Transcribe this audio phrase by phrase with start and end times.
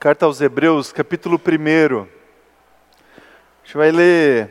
[0.00, 2.02] Carta aos Hebreus, capítulo 1.
[2.02, 2.06] A
[3.64, 4.48] gente vai ler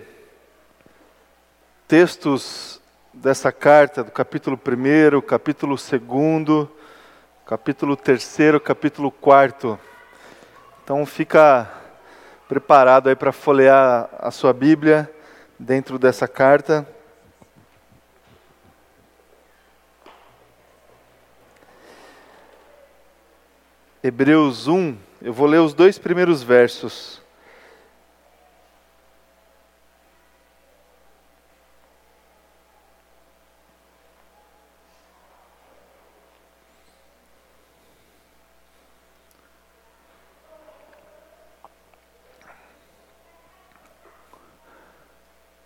[1.88, 2.82] textos
[3.14, 6.68] dessa carta, do capítulo 1, capítulo 2,
[7.46, 9.80] capítulo 3, capítulo 4.
[10.84, 11.72] Então fica
[12.50, 15.10] preparado aí para folhear a sua Bíblia
[15.58, 16.86] dentro dessa carta.
[24.04, 27.22] Hebreus 1, eu vou ler os dois primeiros versos.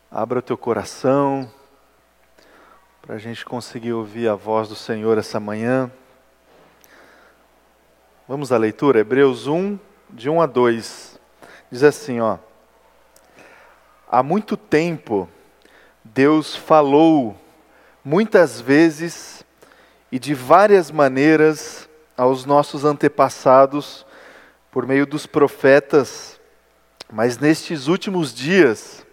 [0.10, 1.52] Abra o teu coração
[3.02, 5.92] para a gente conseguir ouvir a voz do Senhor essa manhã.
[8.32, 9.78] Vamos à leitura, Hebreus 1,
[10.10, 11.20] de 1 a 2.
[11.70, 12.38] Diz assim, ó.
[14.10, 15.28] Há muito tempo
[16.02, 17.36] Deus falou
[18.02, 19.44] muitas vezes
[20.10, 24.06] e de várias maneiras aos nossos antepassados
[24.72, 26.40] por meio dos profetas,
[27.12, 29.06] mas nestes últimos dias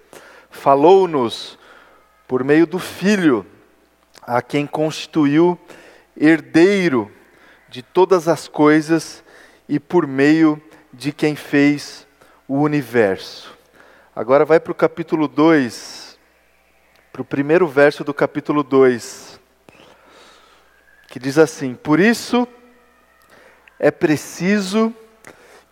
[0.49, 1.59] falou-nos
[2.29, 3.45] por meio do Filho,
[4.23, 5.59] a quem constituiu
[6.17, 7.11] herdeiro
[7.69, 9.23] de todas as coisas
[9.69, 10.61] e por meio
[10.93, 12.07] de quem fez
[12.47, 13.57] o universo.
[14.17, 16.19] Agora vai para o capítulo 2,
[17.13, 19.39] para o primeiro verso do capítulo 2,
[21.09, 22.49] que diz assim: Por isso
[23.79, 24.93] é preciso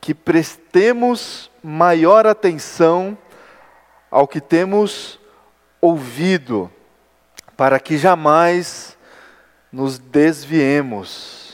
[0.01, 3.19] que prestemos maior atenção
[4.11, 5.19] ao que temos
[5.81, 6.71] ouvido,
[7.57, 8.97] para que jamais
[9.73, 11.46] nos desviemos.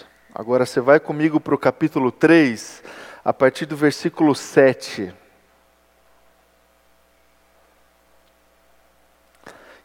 [0.43, 2.83] Agora você vai comigo para o capítulo 3,
[3.25, 5.15] a partir do versículo 7.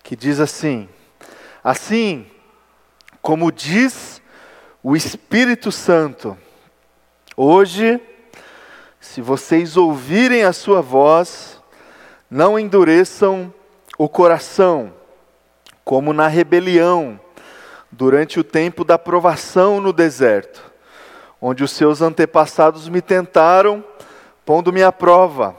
[0.01, 0.89] Que diz assim:
[1.63, 2.25] Assim
[3.21, 4.19] como diz
[4.81, 6.35] o Espírito Santo,
[7.35, 8.01] hoje,
[8.99, 11.61] se vocês ouvirem a sua voz,
[12.31, 13.53] não endureçam
[13.95, 14.91] o coração,
[15.85, 17.19] como na rebelião
[17.97, 20.61] durante o tempo da provação no deserto,
[21.41, 23.83] onde os seus antepassados me tentaram,
[24.45, 25.55] pondo-me à prova,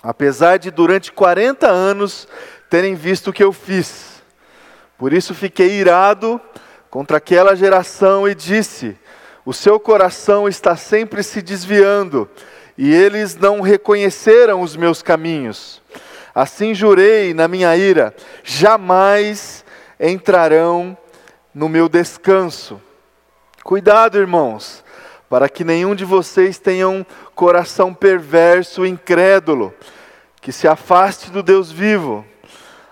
[0.00, 2.28] apesar de durante 40 anos
[2.70, 4.22] terem visto o que eu fiz.
[4.96, 6.40] Por isso fiquei irado
[6.88, 8.96] contra aquela geração e disse:
[9.44, 12.30] O seu coração está sempre se desviando,
[12.78, 15.82] e eles não reconheceram os meus caminhos.
[16.32, 19.64] Assim jurei na minha ira: jamais
[19.98, 20.96] entrarão
[21.56, 22.78] no meu descanso.
[23.64, 24.84] Cuidado, irmãos,
[25.26, 27.02] para que nenhum de vocês tenha um
[27.34, 29.72] coração perverso incrédulo,
[30.38, 32.26] que se afaste do Deus vivo.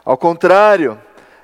[0.03, 0.99] Ao contrário,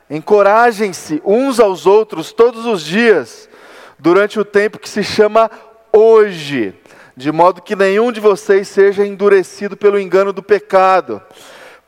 [0.08, 3.50] encorajem-se uns aos outros todos os dias,
[3.98, 5.50] durante o tempo que se chama
[5.92, 6.74] hoje,
[7.14, 11.20] de modo que nenhum de vocês seja endurecido pelo engano do pecado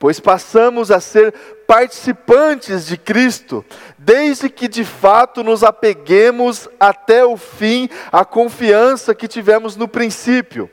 [0.03, 1.33] pois passamos a ser
[1.65, 3.65] participantes de Cristo,
[3.97, 10.69] desde que de fato nos apeguemos até o fim à confiança que tivemos no princípio.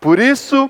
[0.00, 0.68] Por isso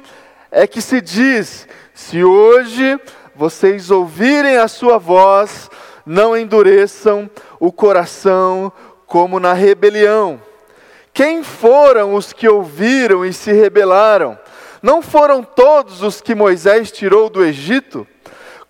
[0.51, 3.01] é que se diz: se hoje
[3.35, 5.71] vocês ouvirem a sua voz,
[6.05, 8.71] não endureçam o coração
[9.07, 10.39] como na rebelião.
[11.15, 14.39] Quem foram os que ouviram e se rebelaram?
[14.87, 18.07] Não foram todos os que Moisés tirou do Egito?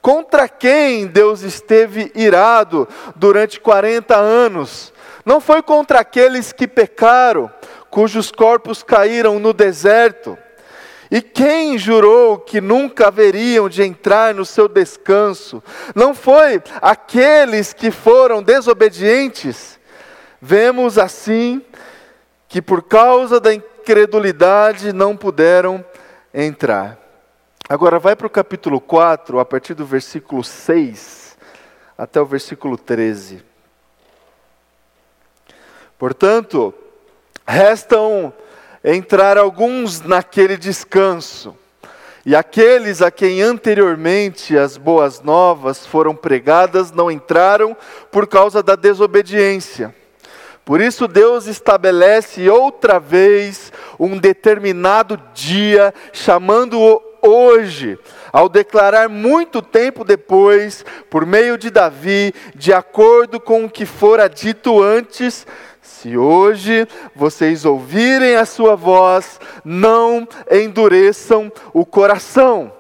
[0.01, 4.95] Contra quem Deus esteve irado durante 40 anos?
[5.27, 7.51] Não foi contra aqueles que pecaram,
[7.91, 10.39] cujos corpos caíram no deserto?
[11.11, 15.63] E quem jurou que nunca haveriam de entrar no seu descanso?
[15.95, 19.79] Não foi aqueles que foram desobedientes?
[20.41, 21.61] Vemos assim
[22.49, 25.85] que por causa da incredulidade não puderam
[26.45, 26.99] entrar.
[27.67, 31.37] Agora vai para o capítulo 4, a partir do versículo 6
[31.97, 33.43] até o versículo 13.
[35.99, 36.75] Portanto,
[37.47, 38.33] restam
[38.85, 41.57] entrar alguns naquele descanso,
[42.25, 47.75] e aqueles a quem anteriormente as boas novas foram pregadas não entraram
[48.13, 49.95] por causa da desobediência.
[50.67, 57.97] Por isso, Deus estabelece outra vez um determinado dia, chamando-o hoje,
[58.33, 64.29] ao declarar muito tempo depois, por meio de Davi, de acordo com o que fora
[64.29, 65.47] dito antes,
[65.81, 72.76] Se hoje vocês ouvirem a sua voz, não endureçam o coração.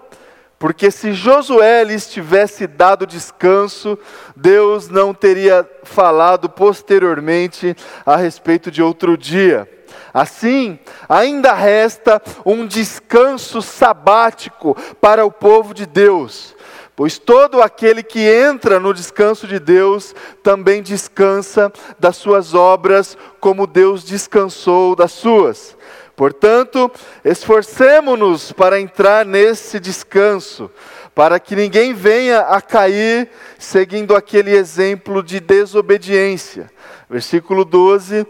[0.58, 3.98] Porque se Josué lhes tivesse dado descanso,
[4.34, 9.70] Deus não teria falado posteriormente a respeito de outro dia.
[10.12, 16.56] Assim, ainda resta um descanso sabático para o povo de Deus
[16.96, 23.66] Pois todo aquele que entra no descanso de Deus também descansa das suas obras, como
[23.66, 25.76] Deus descansou das suas.
[26.16, 26.90] Portanto,
[27.22, 30.70] esforcemo-nos para entrar nesse descanso,
[31.14, 33.28] para que ninguém venha a cair
[33.58, 36.70] seguindo aquele exemplo de desobediência.
[37.08, 38.26] Versículo 12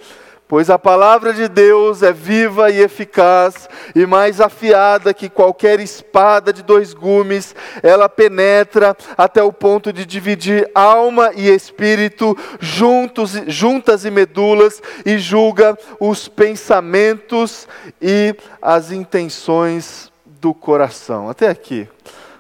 [0.49, 6.53] Pois a palavra de Deus é viva e eficaz, e mais afiada que qualquer espada
[6.53, 7.53] de dois gumes,
[7.83, 15.19] ela penetra até o ponto de dividir alma e espírito, juntos, juntas e medulas, e
[15.19, 17.67] julga os pensamentos
[18.01, 21.29] e as intenções do coração.
[21.29, 21.89] Até aqui.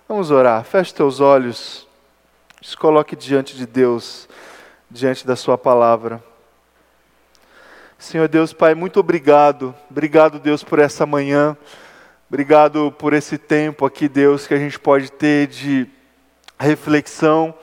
[0.08, 0.62] Vamos orar.
[0.62, 1.88] Feche teus olhos.
[2.62, 4.28] Se coloque diante de Deus,
[4.88, 6.22] diante da Sua palavra.
[7.98, 9.74] Senhor Deus, Pai, muito obrigado.
[9.90, 11.56] Obrigado, Deus, por essa manhã.
[12.28, 15.86] Obrigado por esse tempo aqui, Deus, que a gente pode ter de
[16.58, 17.54] reflexão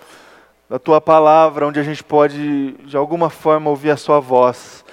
[0.68, 4.84] da tua palavra, onde a gente pode, de alguma forma, ouvir a sua voz.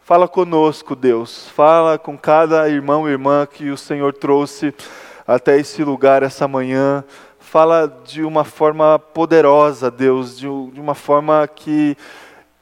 [0.00, 1.48] Fala conosco, Deus.
[1.48, 4.72] Fala com cada irmão e irmã que o Senhor trouxe
[5.26, 7.02] até esse lugar essa manhã.
[7.40, 11.96] Fala de uma forma poderosa, Deus, de uma forma que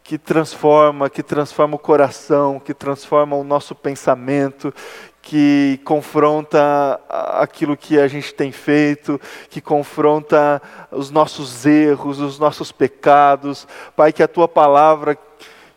[0.02, 4.75] que transforma, que transforma o coração, que transforma o nosso pensamento,
[5.20, 10.60] que confronta aquilo que a gente tem feito, que confronta
[10.90, 13.66] os nossos erros, os nossos pecados.
[13.94, 15.16] Pai, que a tua palavra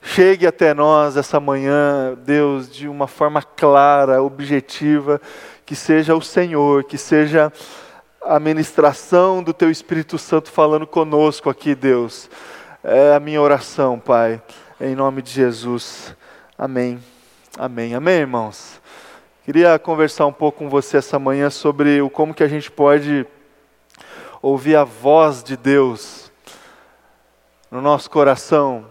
[0.02, 5.22] chegue até nós essa manhã, Deus, de uma forma clara, objetiva,
[5.66, 7.54] que seja o Senhor, que seja
[8.24, 12.28] a ministração do teu Espírito Santo falando conosco aqui, Deus
[12.88, 14.40] é a minha oração, Pai,
[14.80, 16.16] em nome de Jesus.
[16.56, 17.00] Amém.
[17.58, 17.96] Amém.
[17.96, 18.80] Amém, irmãos.
[19.44, 23.26] Queria conversar um pouco com você essa manhã sobre o como que a gente pode
[24.40, 26.32] ouvir a voz de Deus
[27.72, 28.86] no nosso coração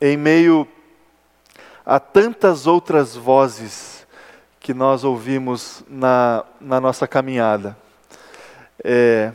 [0.00, 0.66] em meio
[1.84, 4.06] a tantas outras vozes
[4.60, 7.76] que nós ouvimos na, na nossa caminhada.
[8.84, 9.32] É,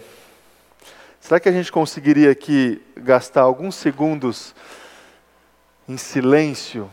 [1.26, 4.54] Será que a gente conseguiria aqui gastar alguns segundos
[5.90, 6.88] em silêncio,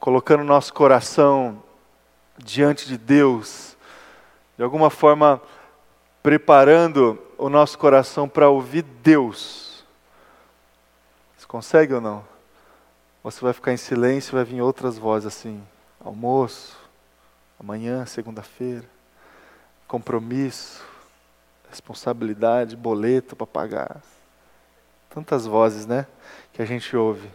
[0.00, 1.62] colocando nosso coração
[2.36, 3.76] diante de Deus,
[4.56, 5.40] de alguma forma
[6.20, 9.84] preparando o nosso coração para ouvir Deus?
[11.38, 12.24] Você consegue ou não?
[13.22, 15.62] Você vai ficar em silêncio vai vir outras vozes assim:
[16.00, 16.76] almoço,
[17.56, 18.84] amanhã, segunda-feira,
[19.86, 20.89] compromisso
[21.70, 24.02] responsabilidade, boleto para pagar.
[25.08, 26.06] Tantas vozes, né?
[26.52, 27.30] Que a gente ouve.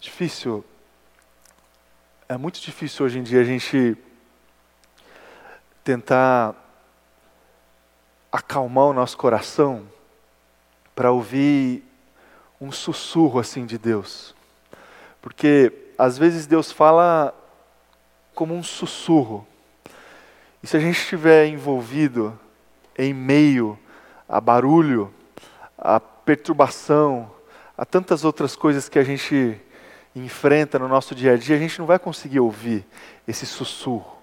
[0.00, 0.64] Difícil.
[2.28, 3.96] É muito difícil hoje em dia a gente
[5.82, 6.54] tentar
[8.30, 9.86] acalmar o nosso coração
[10.94, 11.89] para ouvir
[12.60, 14.34] um sussurro assim de Deus.
[15.22, 17.34] Porque às vezes Deus fala
[18.34, 19.46] como um sussurro.
[20.62, 22.38] E se a gente estiver envolvido
[22.96, 23.78] em meio
[24.28, 25.12] a barulho,
[25.76, 27.30] a perturbação,
[27.76, 29.58] a tantas outras coisas que a gente
[30.14, 32.84] enfrenta no nosso dia a dia, a gente não vai conseguir ouvir
[33.26, 34.18] esse sussurro.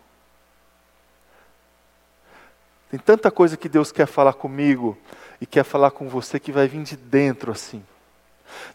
[2.89, 4.97] Tem tanta coisa que Deus quer falar comigo
[5.41, 7.83] e quer falar com você que vai vir de dentro assim.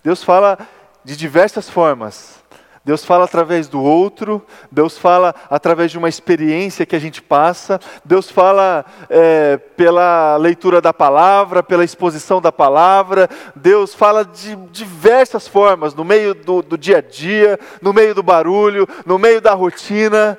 [0.02, 0.58] Deus fala
[1.04, 2.42] de diversas formas.
[2.84, 7.80] Deus fala através do outro, Deus fala através de uma experiência que a gente passa,
[8.04, 15.46] Deus fala é, pela leitura da palavra, pela exposição da palavra, Deus fala de diversas
[15.46, 19.54] formas, no meio do, do dia a dia, no meio do barulho, no meio da
[19.54, 20.36] rotina,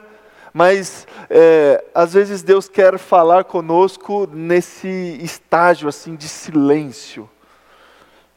[0.53, 7.29] mas é, às vezes Deus quer falar conosco nesse estágio assim de silêncio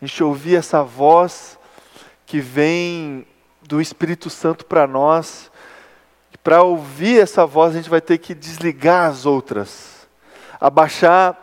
[0.00, 1.58] a gente ouvir essa voz
[2.26, 3.26] que vem
[3.62, 5.50] do Espírito Santo para nós.
[6.44, 10.06] Para ouvir essa voz, a gente vai ter que desligar as outras,
[10.60, 11.36] abaixar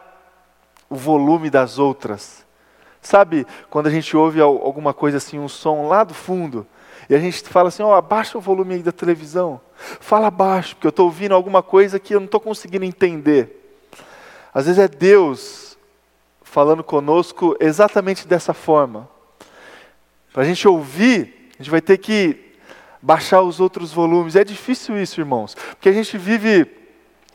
[0.89, 2.45] o volume das outras.
[3.01, 6.65] Sabe, quando a gente ouve alguma coisa assim, um som lá do fundo,
[7.09, 9.59] e a gente fala assim: oh, abaixa o volume aí da televisão.
[9.75, 13.81] Fala baixo, porque eu estou ouvindo alguma coisa que eu não estou conseguindo entender.
[14.53, 15.72] Às vezes é Deus
[16.53, 19.09] falando conosco exatamente dessa forma.
[20.31, 22.53] Para a gente ouvir, a gente vai ter que
[23.01, 24.35] baixar os outros volumes.
[24.35, 26.67] É difícil isso, irmãos, porque a gente vive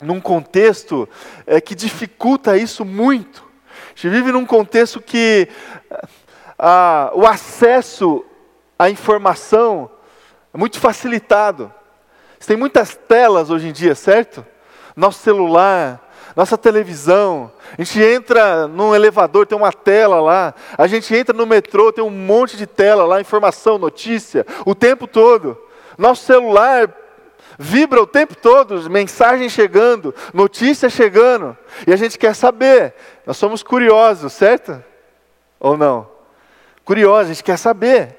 [0.01, 1.07] num contexto
[1.45, 3.43] é, que dificulta isso muito.
[3.87, 5.49] A gente vive num contexto que
[6.57, 8.23] ah, o acesso
[8.77, 9.91] à informação
[10.53, 11.73] é muito facilitado.
[12.39, 14.45] Você tem muitas telas hoje em dia, certo?
[14.95, 17.51] Nosso celular, nossa televisão.
[17.77, 20.53] A gente entra num elevador, tem uma tela lá.
[20.77, 25.07] A gente entra no metrô, tem um monte de tela lá, informação, notícia, o tempo
[25.07, 25.57] todo.
[25.97, 26.93] Nosso celular
[27.57, 32.93] vibra o tempo todo, mensagem chegando, notícia chegando, e a gente quer saber.
[33.25, 34.81] Nós somos curiosos, certo?
[35.59, 36.09] Ou não?
[36.85, 38.18] Curiosos, a gente quer saber.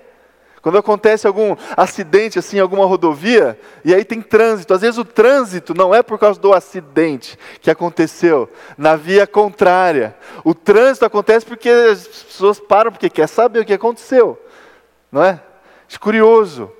[0.62, 5.04] Quando acontece algum acidente assim em alguma rodovia, e aí tem trânsito, às vezes o
[5.04, 10.14] trânsito não é por causa do acidente que aconteceu na via contrária.
[10.44, 14.38] O trânsito acontece porque as pessoas param porque quer saber o que aconteceu.
[15.10, 15.40] Não é?
[15.92, 16.70] É curioso.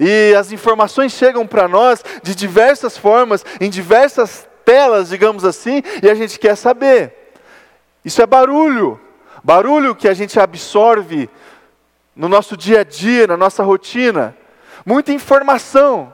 [0.00, 6.08] E as informações chegam para nós de diversas formas, em diversas telas, digamos assim, e
[6.08, 7.14] a gente quer saber.
[8.04, 8.98] Isso é barulho.
[9.42, 11.28] Barulho que a gente absorve
[12.18, 14.36] no nosso dia a dia, na nossa rotina.
[14.84, 16.12] Muita informação,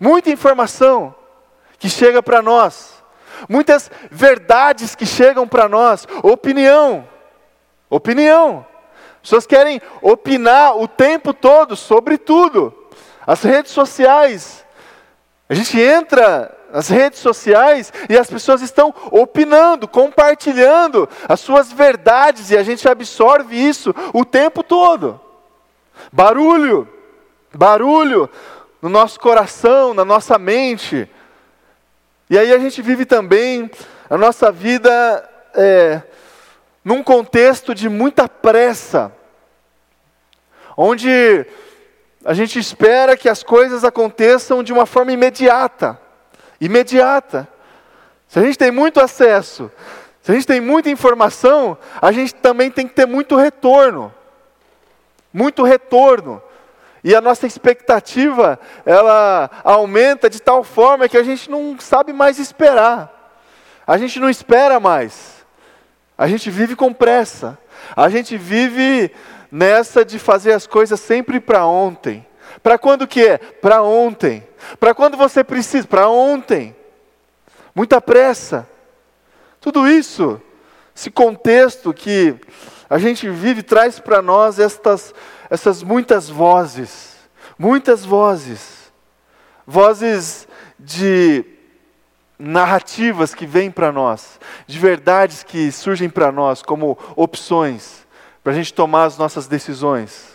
[0.00, 1.14] muita informação
[1.78, 3.00] que chega para nós,
[3.48, 7.08] muitas verdades que chegam para nós, opinião,
[7.88, 8.66] opinião.
[9.22, 12.74] Pessoas querem opinar o tempo todo sobre tudo.
[13.24, 14.66] As redes sociais,
[15.48, 22.50] a gente entra nas redes sociais e as pessoas estão opinando, compartilhando as suas verdades
[22.50, 25.20] e a gente absorve isso o tempo todo.
[26.12, 26.88] Barulho,
[27.52, 28.30] barulho
[28.80, 31.08] no nosso coração, na nossa mente.
[32.28, 33.70] E aí a gente vive também
[34.08, 36.00] a nossa vida é,
[36.84, 39.12] num contexto de muita pressa,
[40.76, 41.44] onde
[42.24, 45.98] a gente espera que as coisas aconteçam de uma forma imediata
[46.60, 47.48] imediata.
[48.28, 49.70] Se a gente tem muito acesso,
[50.22, 54.12] se a gente tem muita informação, a gente também tem que ter muito retorno.
[55.32, 56.42] Muito retorno.
[57.02, 62.38] E a nossa expectativa, ela aumenta de tal forma que a gente não sabe mais
[62.38, 63.10] esperar.
[63.86, 65.44] A gente não espera mais.
[66.16, 67.58] A gente vive com pressa.
[67.96, 69.10] A gente vive
[69.50, 72.26] nessa de fazer as coisas sempre para ontem.
[72.62, 73.38] Para quando que é?
[73.38, 74.46] Para ontem.
[74.78, 75.86] Para quando você precisa?
[75.86, 76.74] Para ontem.
[77.74, 78.68] Muita pressa.
[79.60, 80.40] Tudo isso,
[80.94, 82.34] esse contexto que
[82.88, 85.14] a gente vive traz para nós estas,
[85.48, 87.16] essas muitas vozes.
[87.58, 88.92] Muitas vozes.
[89.66, 90.48] Vozes
[90.78, 91.44] de
[92.38, 98.06] narrativas que vêm para nós, de verdades que surgem para nós como opções
[98.42, 100.29] para a gente tomar as nossas decisões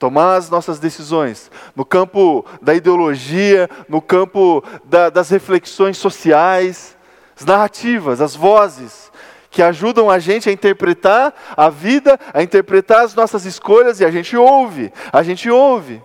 [0.00, 6.96] tomar as nossas decisões no campo da ideologia, no campo da, das reflexões sociais,
[7.38, 9.12] as narrativas, as vozes
[9.50, 14.10] que ajudam a gente a interpretar a vida, a interpretar as nossas escolhas e a
[14.10, 16.02] gente ouve, a gente ouve.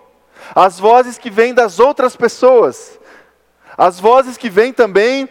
[0.54, 3.00] As vozes que vêm das outras pessoas,
[3.78, 5.26] as vozes que vêm também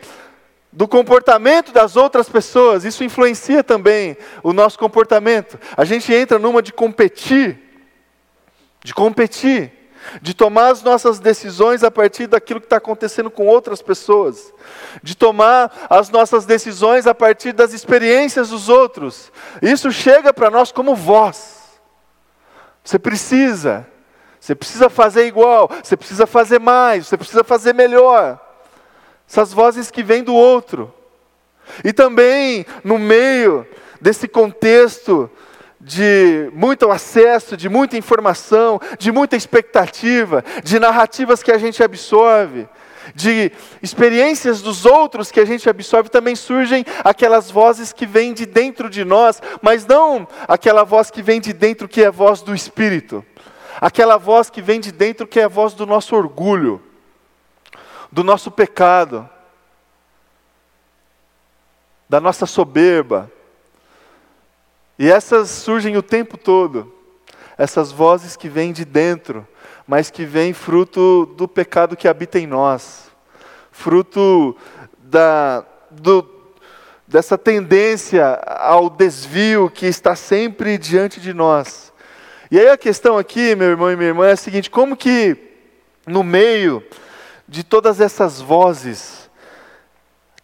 [0.74, 5.60] do comportamento das outras pessoas, isso influencia também o nosso comportamento.
[5.78, 7.65] A gente entra numa de competir,
[8.86, 9.72] de competir,
[10.22, 14.54] de tomar as nossas decisões a partir daquilo que está acontecendo com outras pessoas,
[15.02, 19.32] de tomar as nossas decisões a partir das experiências dos outros.
[19.60, 21.64] Isso chega para nós como voz.
[22.84, 23.88] Você precisa,
[24.40, 28.40] você precisa fazer igual, você precisa fazer mais, você precisa fazer melhor.
[29.28, 30.94] Essas vozes que vêm do outro.
[31.84, 33.66] E também no meio
[34.00, 35.28] desse contexto
[35.86, 42.68] de muito acesso, de muita informação, de muita expectativa, de narrativas que a gente absorve,
[43.14, 43.52] de
[43.84, 48.90] experiências dos outros que a gente absorve, também surgem aquelas vozes que vêm de dentro
[48.90, 52.56] de nós, mas não aquela voz que vem de dentro que é a voz do
[52.56, 53.24] Espírito,
[53.80, 56.82] aquela voz que vem de dentro que é a voz do nosso orgulho,
[58.12, 59.30] do nosso pecado,
[62.10, 63.32] da nossa soberba,
[64.98, 66.94] e essas surgem o tempo todo.
[67.58, 69.48] Essas vozes que vêm de dentro,
[69.88, 73.12] mas que vêm fruto do pecado que habita em nós,
[73.72, 74.56] fruto
[74.98, 76.28] da, do,
[77.08, 81.94] dessa tendência ao desvio que está sempre diante de nós.
[82.52, 85.38] E aí a questão aqui, meu irmão e minha irmã, é a seguinte: como que
[86.06, 86.84] no meio
[87.48, 89.25] de todas essas vozes,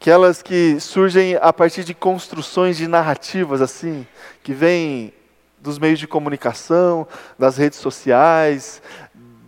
[0.01, 4.07] aquelas que surgem a partir de construções de narrativas assim,
[4.41, 5.13] que vêm
[5.59, 8.81] dos meios de comunicação, das redes sociais,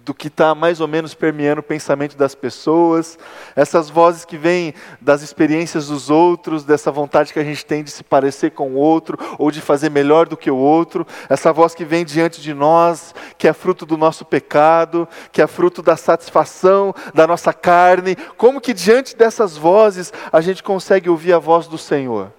[0.03, 3.17] do que está mais ou menos permeando o pensamento das pessoas,
[3.55, 7.89] essas vozes que vêm das experiências dos outros, dessa vontade que a gente tem de
[7.89, 11.73] se parecer com o outro, ou de fazer melhor do que o outro, essa voz
[11.73, 15.95] que vem diante de nós, que é fruto do nosso pecado, que é fruto da
[15.95, 21.65] satisfação da nossa carne, como que diante dessas vozes a gente consegue ouvir a voz
[21.67, 22.31] do Senhor?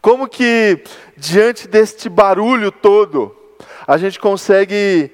[0.00, 0.84] Como que
[1.16, 3.34] diante deste barulho todo,
[3.86, 5.10] a gente consegue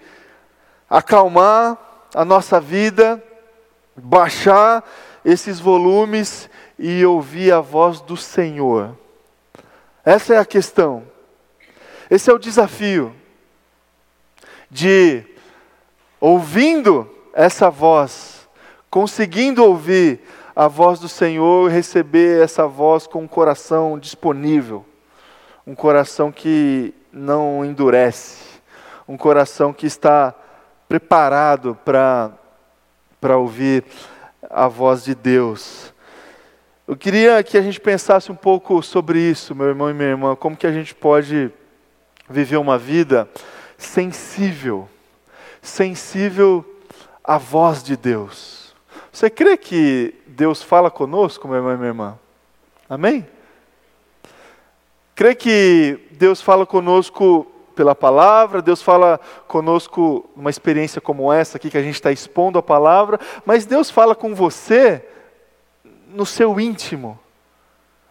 [0.92, 1.78] acalmar
[2.14, 3.24] a nossa vida,
[3.96, 4.84] baixar
[5.24, 8.94] esses volumes e ouvir a voz do Senhor.
[10.04, 11.04] Essa é a questão.
[12.10, 13.14] Esse é o desafio
[14.70, 15.24] de
[16.20, 18.46] ouvindo essa voz,
[18.90, 20.20] conseguindo ouvir
[20.54, 24.84] a voz do Senhor, receber essa voz com um coração disponível,
[25.66, 28.42] um coração que não endurece,
[29.08, 30.34] um coração que está
[30.92, 33.82] preparado para ouvir
[34.50, 35.90] a voz de Deus.
[36.86, 40.36] Eu queria que a gente pensasse um pouco sobre isso, meu irmão e minha irmã,
[40.36, 41.50] como que a gente pode
[42.28, 43.26] viver uma vida
[43.78, 44.86] sensível,
[45.62, 46.62] sensível
[47.24, 48.74] à voz de Deus.
[49.10, 52.18] Você crê que Deus fala conosco, meu irmão e minha irmã?
[52.86, 53.26] Amém?
[55.14, 61.70] Crê que Deus fala conosco pela palavra, Deus fala conosco numa experiência como essa aqui,
[61.70, 65.04] que a gente está expondo a palavra, mas Deus fala com você
[66.08, 67.18] no seu íntimo.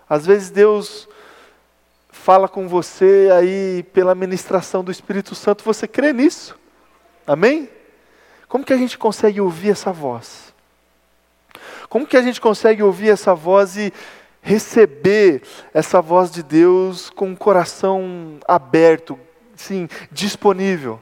[0.10, 1.08] Às vezes Deus
[2.10, 6.58] fala com você aí pela ministração do Espírito Santo, você crê nisso?
[7.26, 7.70] Amém?
[8.48, 10.54] Como que a gente consegue ouvir essa voz?
[11.88, 13.94] Como que a gente consegue ouvir essa voz e
[14.42, 15.44] receber
[15.74, 19.18] essa voz de Deus com o coração aberto,
[19.56, 21.00] sim, disponível.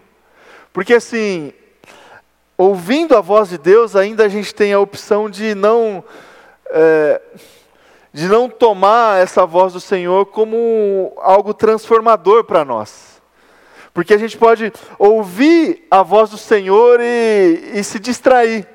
[0.71, 1.53] Porque assim,
[2.57, 6.03] ouvindo a voz de Deus, ainda a gente tem a opção de não
[6.69, 7.21] é,
[8.13, 13.21] de não tomar essa voz do Senhor como algo transformador para nós.
[13.93, 18.67] Porque a gente pode ouvir a voz do Senhor e, e se distrair.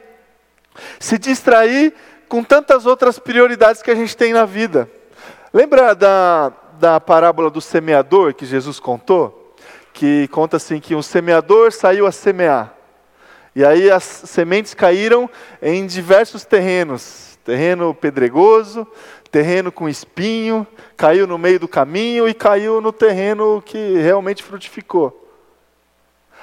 [0.99, 1.95] Se distrair
[2.29, 4.89] com tantas outras prioridades que a gente tem na vida.
[5.53, 9.44] Lembra da, da parábola do semeador que Jesus contou?
[9.95, 12.75] Que conta assim que um semeador saiu a semear.
[13.55, 15.31] E aí as sementes caíram
[15.63, 18.85] em diversos terrenos, terreno pedregoso,
[19.31, 25.21] terreno com espinho, caiu no meio do caminho e caiu no terreno que realmente frutificou.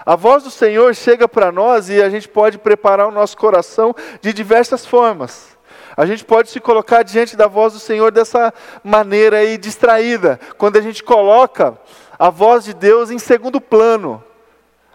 [0.05, 3.93] A voz do Senhor chega para nós e a gente pode preparar o nosso coração
[4.21, 5.57] de diversas formas.
[5.97, 10.77] A gente pode se colocar diante da voz do Senhor dessa maneira aí distraída, quando
[10.77, 11.77] a gente coloca
[12.21, 14.23] a voz de Deus em segundo plano.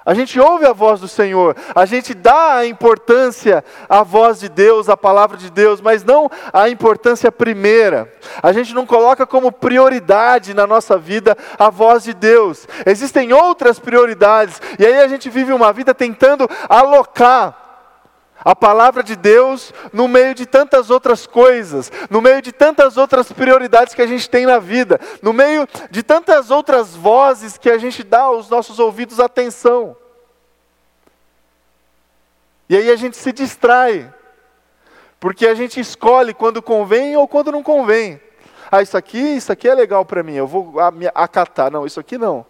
[0.04, 4.48] A gente ouve a voz do Senhor, a gente dá a importância à voz de
[4.48, 8.08] Deus, à palavra de Deus, mas não a importância primeira.
[8.40, 12.68] A gente não coloca como prioridade na nossa vida a voz de Deus.
[12.86, 17.65] Existem outras prioridades, e aí a gente vive uma vida tentando alocar
[18.44, 23.33] a palavra de Deus no meio de tantas outras coisas, no meio de tantas outras
[23.33, 27.79] prioridades que a gente tem na vida, no meio de tantas outras vozes que a
[27.79, 29.96] gente dá aos nossos ouvidos atenção.
[32.68, 34.12] E aí a gente se distrai,
[35.20, 38.20] porque a gente escolhe quando convém ou quando não convém.
[38.70, 40.75] Ah, isso aqui, isso aqui é legal para mim, eu vou
[41.14, 41.70] acatar.
[41.70, 42.44] Não, isso aqui não.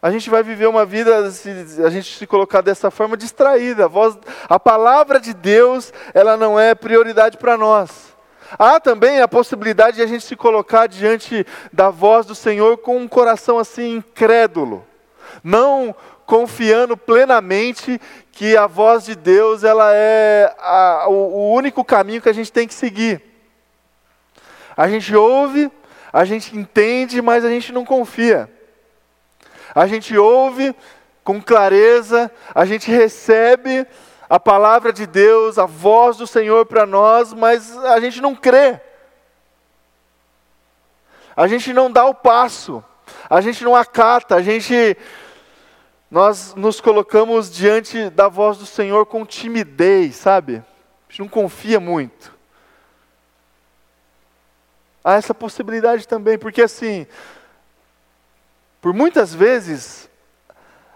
[0.00, 1.50] A gente vai viver uma vida, se
[1.84, 3.86] a gente se colocar dessa forma, distraída.
[3.86, 4.16] A, voz,
[4.48, 8.16] a palavra de Deus, ela não é prioridade para nós.
[8.56, 12.96] Há também a possibilidade de a gente se colocar diante da voz do Senhor com
[12.96, 14.86] um coração assim incrédulo,
[15.42, 22.22] não confiando plenamente que a voz de Deus ela é a, o, o único caminho
[22.22, 23.20] que a gente tem que seguir.
[24.76, 25.70] A gente ouve,
[26.12, 28.48] a gente entende, mas a gente não confia
[29.78, 30.74] a gente ouve
[31.22, 33.86] com clareza, a gente recebe
[34.28, 38.80] a palavra de Deus, a voz do Senhor para nós, mas a gente não crê.
[41.36, 42.82] A gente não dá o passo,
[43.30, 44.96] a gente não acata, a gente
[46.10, 50.56] nós nos colocamos diante da voz do Senhor com timidez, sabe?
[50.56, 52.36] A gente não confia muito.
[55.04, 57.06] Há essa possibilidade também, porque assim,
[58.80, 60.08] por muitas vezes,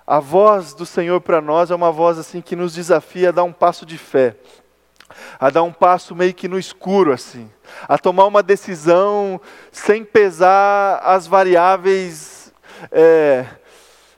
[0.06, 3.44] A voz do Senhor para nós é uma voz assim que nos desafia a dar
[3.44, 4.36] um passo de fé,
[5.38, 7.48] a dar um passo meio que no escuro assim,
[7.88, 9.40] a tomar uma decisão
[9.70, 12.52] sem pesar as variáveis
[12.90, 13.46] é,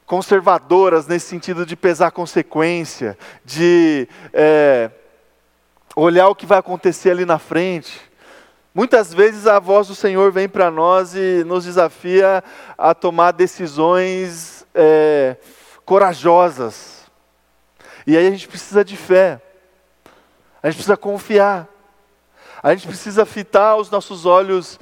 [0.07, 4.91] conservadoras nesse sentido de pesar consequência, de é,
[5.95, 8.01] olhar o que vai acontecer ali na frente.
[8.75, 12.43] Muitas vezes a voz do Senhor vem para nós e nos desafia
[12.77, 15.37] a tomar decisões é,
[15.85, 17.05] corajosas.
[18.05, 19.41] E aí a gente precisa de fé,
[20.61, 21.69] a gente precisa confiar,
[22.61, 24.81] a gente precisa fitar os nossos olhos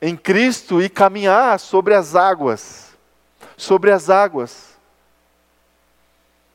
[0.00, 2.98] em Cristo e caminhar sobre as águas.
[3.56, 4.72] Sobre as águas.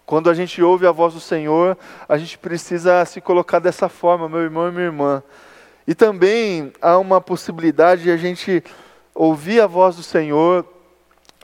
[0.05, 1.77] Quando a gente ouve a voz do Senhor,
[2.09, 5.23] a gente precisa se colocar dessa forma, meu irmão e minha irmã.
[5.87, 8.61] E também há uma possibilidade de a gente
[9.15, 10.67] ouvir a voz do Senhor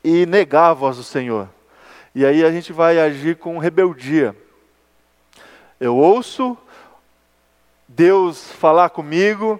[0.04, 1.50] e negar a voz do Senhor.
[2.14, 4.36] E aí a gente vai agir com rebeldia.
[5.80, 6.58] Eu ouço
[7.88, 9.60] Deus falar comigo,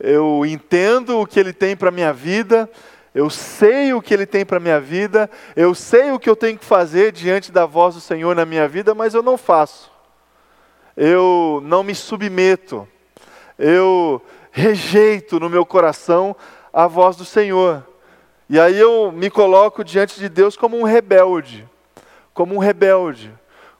[0.00, 2.70] eu entendo o que Ele tem para a minha vida,
[3.14, 6.36] eu sei o que Ele tem para a minha vida, eu sei o que eu
[6.36, 9.90] tenho que fazer diante da voz do Senhor na minha vida, mas eu não faço.
[10.96, 12.88] Eu não me submeto
[13.62, 14.20] eu
[14.50, 16.36] rejeito no meu coração
[16.72, 17.86] a voz do Senhor.
[18.48, 21.66] E aí eu me coloco diante de Deus como um rebelde,
[22.34, 23.32] como um rebelde,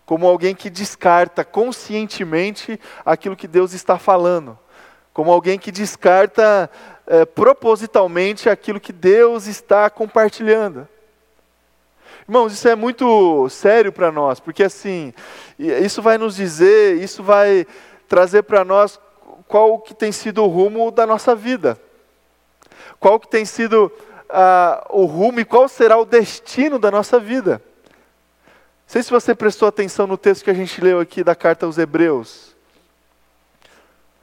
[0.06, 4.56] como alguém que descarta conscientemente aquilo que Deus está falando,
[5.12, 6.70] como alguém que descarta
[7.06, 10.88] é, propositalmente aquilo que Deus está compartilhando.
[12.28, 15.12] Irmãos, isso é muito sério para nós, porque assim,
[15.58, 17.66] isso vai nos dizer, isso vai
[18.08, 19.00] trazer para nós
[19.52, 21.78] qual que tem sido o rumo da nossa vida.
[22.98, 23.92] Qual que tem sido
[24.30, 27.60] uh, o rumo e qual será o destino da nossa vida.
[28.06, 31.66] Não sei se você prestou atenção no texto que a gente leu aqui da carta
[31.66, 32.56] aos Hebreus.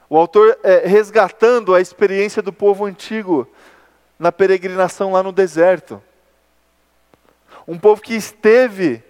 [0.08, 3.48] O autor é, resgatando a experiência do povo antigo
[4.18, 6.02] na peregrinação lá no deserto.
[7.68, 9.00] Um povo que esteve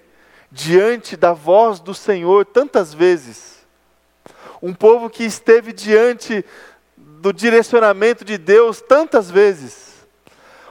[0.52, 3.49] diante da voz do Senhor tantas vezes
[4.62, 6.44] um povo que esteve diante
[6.96, 9.90] do direcionamento de Deus tantas vezes.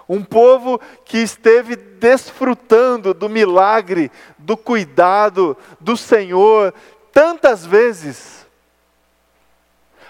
[0.07, 6.73] Um povo que esteve desfrutando do milagre, do cuidado do Senhor
[7.11, 8.47] tantas vezes.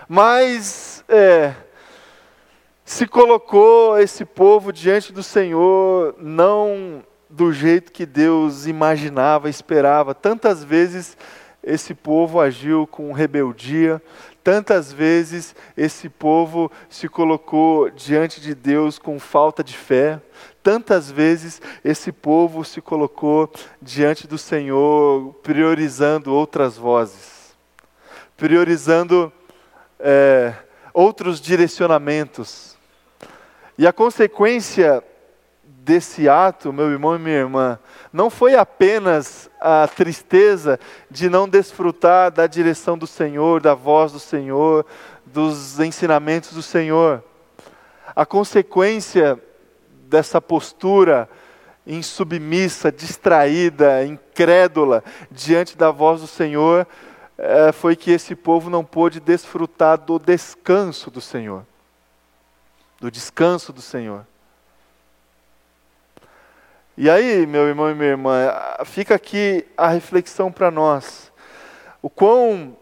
[0.08, 1.54] Mas é,
[2.86, 10.16] se colocou esse povo diante do Senhor não do jeito que Deus imaginava, esperava.
[10.16, 11.16] Tantas vezes
[11.64, 14.02] esse povo agiu com rebeldia,
[14.44, 20.22] tantas vezes esse povo se colocou diante de Deus com falta de fé,
[20.64, 27.56] tantas vezes esse povo se colocou diante do Senhor priorizando outras vozes,
[28.38, 29.32] priorizando
[30.00, 30.54] é,
[30.94, 32.78] outros direcionamentos.
[33.78, 35.04] E a consequência
[35.90, 37.80] desse ato, meu irmão e minha irmã,
[38.14, 44.20] não foi apenas a tristeza de não desfrutar da direção do Senhor, da voz do
[44.20, 44.86] Senhor,
[45.26, 47.24] dos ensinamentos do Senhor.
[48.16, 49.42] A consequência
[50.08, 51.28] dessa postura
[51.88, 56.86] insubmissa, distraída, incrédula diante da voz do Senhor,
[57.36, 61.66] é, foi que esse povo não pôde desfrutar do descanso do Senhor.
[63.02, 64.29] Do descanso do Senhor.
[67.02, 71.32] E aí, meu irmão e minha irmã, fica aqui a reflexão para nós.
[72.02, 72.76] O quão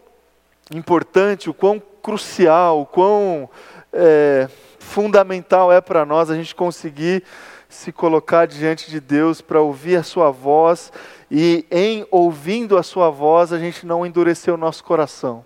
[0.74, 3.48] importante, o quão crucial, o quão
[3.92, 4.48] é,
[4.80, 7.22] fundamental é para nós a gente conseguir
[7.68, 10.92] se colocar diante de Deus para ouvir a Sua voz
[11.30, 15.44] e, em ouvindo a Sua voz, a gente não endurecer o nosso coração.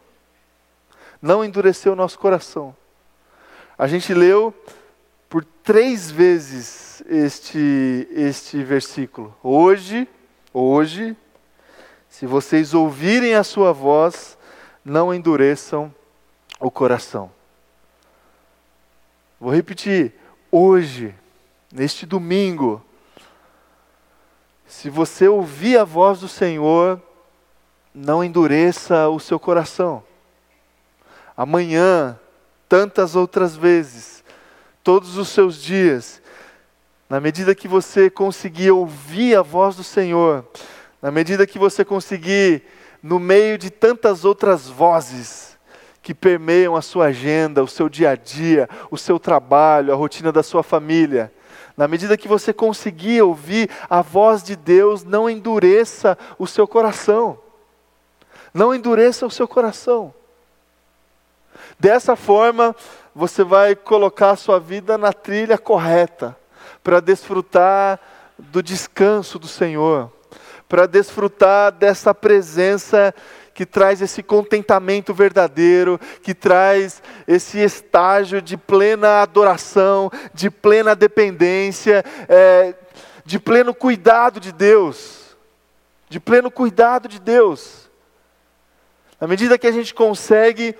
[1.20, 2.74] Não endurecer o nosso coração.
[3.76, 4.54] A gente leu
[5.28, 9.34] por três vezes este, este versículo.
[9.42, 10.08] Hoje,
[10.52, 11.16] hoje,
[12.08, 14.38] se vocês ouvirem a sua voz,
[14.84, 15.94] não endureçam
[16.60, 17.30] o coração.
[19.40, 20.14] Vou repetir.
[20.50, 21.14] Hoje,
[21.72, 22.84] neste domingo,
[24.66, 27.00] se você ouvir a voz do Senhor,
[27.94, 30.04] não endureça o seu coração.
[31.36, 32.18] Amanhã,
[32.68, 34.22] tantas outras vezes,
[34.82, 36.21] todos os seus dias,
[37.12, 40.46] na medida que você conseguir ouvir a voz do Senhor,
[41.02, 42.62] na medida que você conseguir,
[43.02, 45.58] no meio de tantas outras vozes
[46.00, 50.32] que permeiam a sua agenda, o seu dia a dia, o seu trabalho, a rotina
[50.32, 51.30] da sua família,
[51.76, 57.38] Na medida que você conseguir ouvir a voz de Deus, não endureça o seu coração.
[58.54, 60.14] Não endureça o seu coração.
[61.78, 62.74] Dessa forma,
[63.14, 66.40] você vai colocar a sua vida na trilha correta,
[66.82, 67.98] para desfrutar
[68.38, 70.10] do descanso do Senhor,
[70.68, 73.14] para desfrutar dessa presença
[73.54, 82.02] que traz esse contentamento verdadeiro, que traz esse estágio de plena adoração, de plena dependência,
[82.28, 82.74] é,
[83.24, 85.36] de pleno cuidado de Deus.
[86.08, 87.90] De pleno cuidado de Deus.
[89.20, 90.74] Na medida que a gente consegue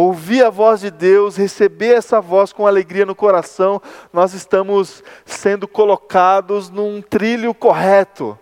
[0.00, 3.82] ouvir a voz de Deus, receber essa voz com alegria no coração,
[4.12, 8.38] nós estamos sendo colocados num trilho correto,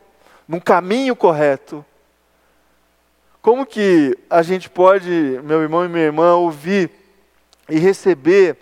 [0.46, 1.82] num caminho correto.
[3.40, 5.08] Como que a gente pode,
[5.44, 6.90] meu irmão e minha irmã, ouvir
[7.70, 8.58] e receber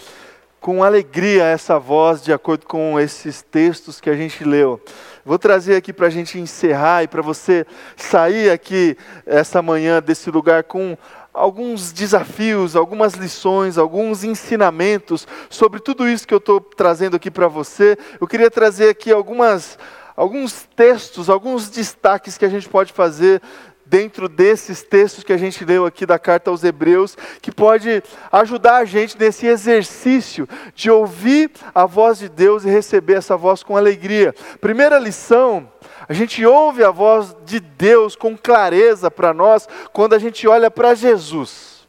[0.60, 4.80] com alegria essa voz de acordo com esses textos que a gente leu?
[5.24, 10.30] Vou trazer aqui para a gente encerrar e para você sair aqui essa manhã desse
[10.30, 10.96] lugar com
[11.34, 17.48] alguns desafios, algumas lições, alguns ensinamentos sobre tudo isso que eu estou trazendo aqui para
[17.48, 17.98] você.
[18.20, 19.76] Eu queria trazer aqui algumas,
[20.16, 23.42] alguns textos, alguns destaques que a gente pode fazer
[23.86, 28.78] dentro desses textos que a gente leu aqui da carta aos Hebreus, que pode ajudar
[28.78, 33.76] a gente nesse exercício de ouvir a voz de Deus e receber essa voz com
[33.76, 34.34] alegria.
[34.60, 35.68] Primeira lição,
[36.08, 40.70] a gente ouve a voz de Deus com clareza para nós quando a gente olha
[40.70, 41.86] para Jesus.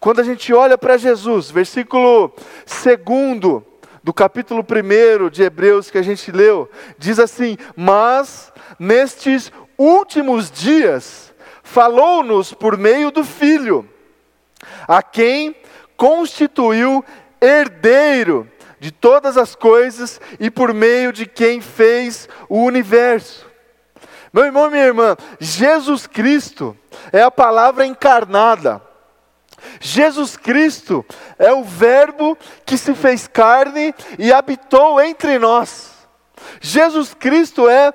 [0.00, 2.32] Quando a gente olha para Jesus, versículo
[2.66, 3.62] 2
[4.02, 11.32] do capítulo 1 de Hebreus que a gente leu, diz assim: Mas nestes últimos dias,
[11.62, 13.88] falou-nos por meio do Filho,
[14.86, 15.56] a quem
[15.96, 17.04] constituiu
[17.40, 18.48] herdeiro
[18.84, 23.46] de todas as coisas e por meio de quem fez o universo.
[24.30, 26.76] Meu irmão, minha irmã, Jesus Cristo
[27.10, 28.82] é a palavra encarnada.
[29.80, 31.02] Jesus Cristo
[31.38, 35.92] é o Verbo que se fez carne e habitou entre nós.
[36.60, 37.90] Jesus Cristo é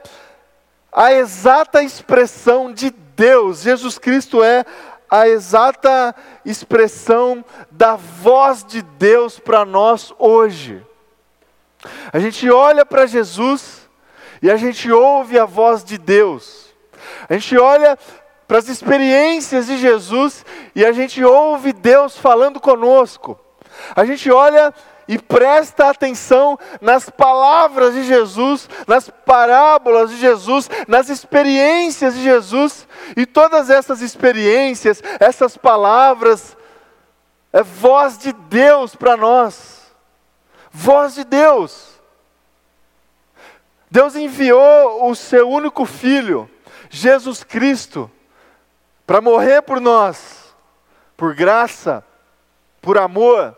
[0.91, 3.61] a exata expressão de Deus.
[3.61, 4.65] Jesus Cristo é
[5.09, 10.85] a exata expressão da voz de Deus para nós hoje.
[12.11, 13.89] A gente olha para Jesus
[14.41, 16.73] e a gente ouve a voz de Deus.
[17.27, 17.97] A gente olha
[18.47, 20.45] para as experiências de Jesus
[20.75, 23.39] e a gente ouve Deus falando conosco.
[23.95, 24.73] A gente olha
[25.09, 32.87] e presta atenção nas palavras de Jesus, nas parábolas de Jesus, nas experiências de Jesus,
[33.17, 36.55] e todas essas experiências, essas palavras,
[37.51, 39.91] é voz de Deus para nós.
[40.71, 41.99] Voz de Deus.
[43.89, 46.47] Deus enviou o seu único filho,
[46.87, 48.11] Jesus Cristo,
[49.07, 50.53] para morrer por nós,
[51.17, 52.05] por graça,
[52.79, 53.57] por amor,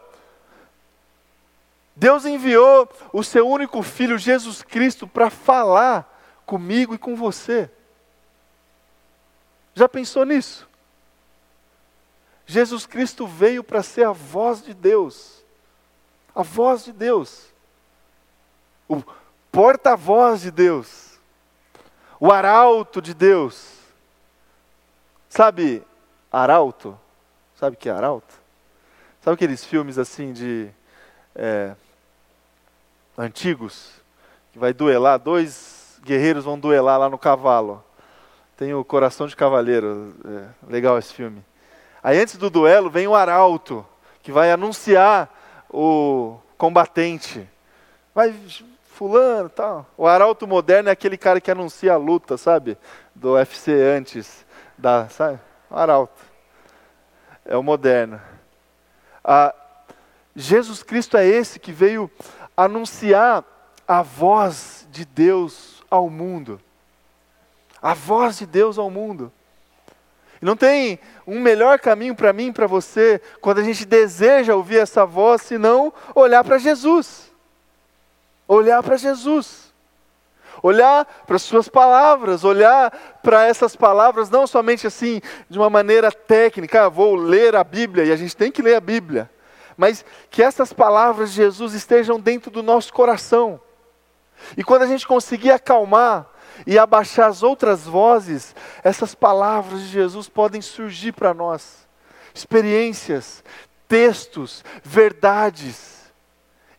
[2.01, 6.11] Deus enviou o seu único filho, Jesus Cristo, para falar
[6.47, 7.69] comigo e com você.
[9.75, 10.67] Já pensou nisso?
[12.43, 15.45] Jesus Cristo veio para ser a voz de Deus.
[16.33, 17.53] A voz de Deus.
[18.89, 19.03] O
[19.51, 21.19] porta-voz de Deus.
[22.19, 23.77] O arauto de Deus.
[25.29, 25.83] Sabe
[26.31, 26.99] arauto?
[27.57, 28.33] Sabe o que é arauto?
[29.21, 30.67] Sabe aqueles filmes assim de
[31.35, 31.75] é,
[33.21, 33.91] antigos,
[34.51, 37.83] que vai duelar, dois guerreiros vão duelar lá no cavalo.
[38.57, 41.43] Tem o Coração de Cavaleiro, é, legal esse filme.
[42.03, 43.85] Aí antes do duelo vem o arauto,
[44.23, 45.29] que vai anunciar
[45.69, 47.47] o combatente.
[48.13, 48.35] Vai
[48.85, 49.85] fulano, tal.
[49.95, 52.77] O arauto moderno é aquele cara que anuncia a luta, sabe?
[53.15, 54.45] Do UFC antes
[54.77, 55.39] da, sabe?
[55.69, 56.21] O arauto.
[57.45, 58.19] É o moderno.
[59.23, 59.53] Ah,
[60.35, 62.09] Jesus Cristo é esse que veio
[62.63, 63.43] anunciar
[63.87, 66.59] a voz de Deus ao mundo.
[67.81, 69.31] A voz de Deus ao mundo.
[70.41, 74.77] E não tem um melhor caminho para mim para você, quando a gente deseja ouvir
[74.77, 77.31] essa voz, senão olhar para Jesus.
[78.47, 79.71] Olhar para Jesus.
[80.63, 82.91] Olhar para as suas palavras, olhar
[83.23, 85.19] para essas palavras não somente assim,
[85.49, 88.75] de uma maneira técnica, ah, vou ler a Bíblia, e a gente tem que ler
[88.75, 89.29] a Bíblia
[89.81, 93.59] mas que essas palavras de Jesus estejam dentro do nosso coração.
[94.55, 96.29] E quando a gente conseguir acalmar
[96.67, 101.87] e abaixar as outras vozes, essas palavras de Jesus podem surgir para nós.
[102.31, 103.43] Experiências,
[103.87, 106.11] textos, verdades.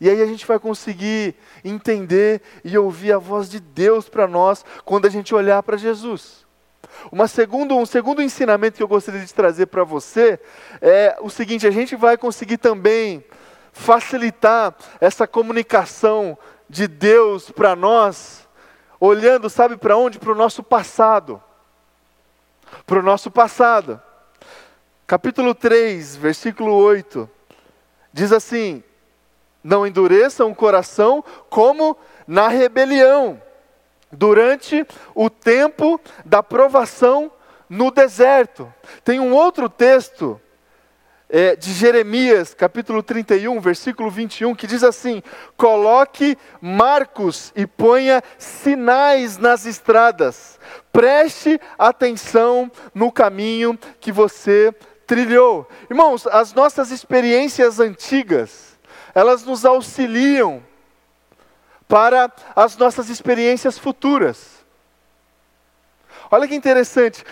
[0.00, 1.34] E aí a gente vai conseguir
[1.64, 6.41] entender e ouvir a voz de Deus para nós quando a gente olhar para Jesus.
[7.10, 10.38] Uma segundo, um segundo ensinamento que eu gostaria de trazer para você
[10.80, 13.24] é o seguinte: a gente vai conseguir também
[13.72, 16.36] facilitar essa comunicação
[16.68, 18.48] de Deus para nós,
[19.00, 20.18] olhando, sabe para onde?
[20.18, 21.42] Para o nosso passado.
[22.86, 24.00] Para o nosso passado.
[25.06, 27.28] Capítulo 3, versículo 8,
[28.12, 28.82] diz assim:
[29.62, 33.40] Não endureçam o coração como na rebelião,
[34.12, 37.32] durante o tempo da provação
[37.68, 38.72] no deserto.
[39.02, 40.38] Tem um outro texto
[41.34, 45.22] é, de Jeremias, capítulo 31, versículo 21, que diz assim:
[45.56, 50.60] Coloque marcos e ponha sinais nas estradas,
[50.92, 54.74] preste atenção no caminho que você
[55.06, 55.66] trilhou.
[55.88, 58.78] Irmãos, as nossas experiências antigas,
[59.14, 60.62] elas nos auxiliam
[61.92, 64.64] para as nossas experiências futuras.
[66.30, 67.22] Olha que interessante,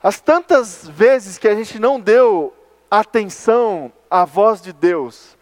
[0.00, 2.54] as tantas vezes que a gente não deu
[2.88, 5.36] atenção à voz de Deus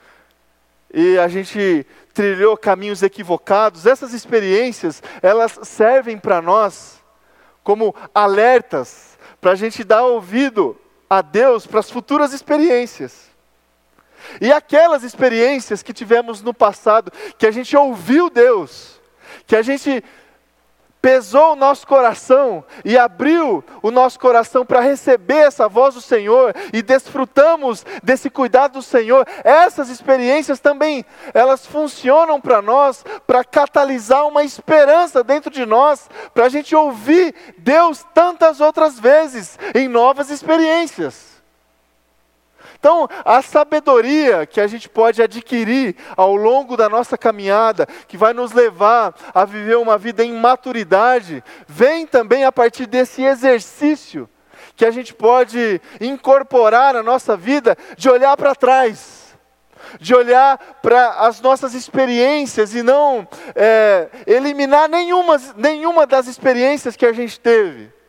[0.95, 7.05] e a gente trilhou caminhos equivocados, essas experiências, elas servem para nós
[7.63, 10.75] como alertas, para a gente dar ouvido
[11.09, 13.30] a Deus para as futuras experiências.
[14.41, 19.01] E aquelas experiências que tivemos no passado, que a gente ouviu Deus,
[19.47, 20.03] que a gente
[21.01, 26.55] pesou o nosso coração e abriu o nosso coração para receber essa voz do Senhor
[26.73, 34.27] e desfrutamos desse cuidado do Senhor, essas experiências também, elas funcionam para nós, para catalisar
[34.27, 40.31] uma esperança dentro de nós, para a gente ouvir Deus tantas outras vezes em novas
[40.31, 41.30] experiências.
[42.81, 48.33] Então, a sabedoria que a gente pode adquirir ao longo da nossa caminhada, que vai
[48.33, 54.27] nos levar a viver uma vida em maturidade, vem também a partir desse exercício
[54.75, 59.37] que a gente pode incorporar na nossa vida de olhar para trás,
[60.01, 67.05] de olhar para as nossas experiências e não é, eliminar nenhuma, nenhuma das experiências que
[67.05, 68.00] a gente teve.